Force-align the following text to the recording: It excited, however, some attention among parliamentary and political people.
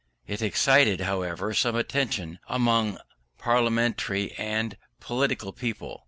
It 0.25 0.41
excited, 0.41 1.01
however, 1.01 1.53
some 1.53 1.75
attention 1.75 2.39
among 2.47 2.97
parliamentary 3.37 4.31
and 4.31 4.75
political 4.99 5.53
people. 5.53 5.99